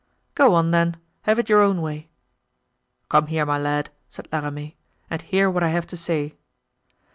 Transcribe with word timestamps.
"Go 0.33 0.55
on, 0.55 0.71
then; 0.71 0.97
have 1.25 1.37
it 1.37 1.47
your 1.47 1.61
own 1.61 1.79
way." 1.79 2.09
"Come 3.07 3.27
here, 3.27 3.45
my 3.45 3.59
lad," 3.59 3.91
said 4.09 4.27
La 4.31 4.39
Ramee, 4.39 4.75
"and 5.11 5.21
hear 5.21 5.47
what 5.47 5.61
I 5.61 5.69
have 5.69 5.85
to 5.85 5.95
say." 5.95 6.33